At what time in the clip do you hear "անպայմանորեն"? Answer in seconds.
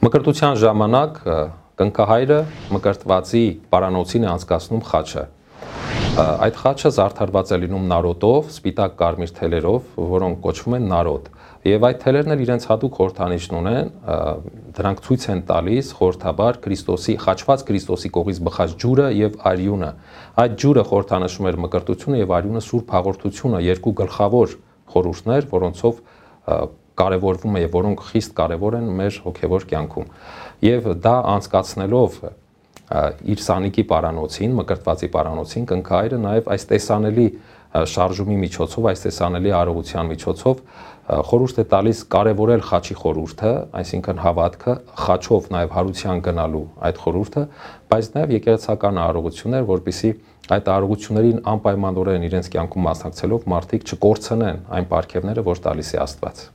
51.54-52.30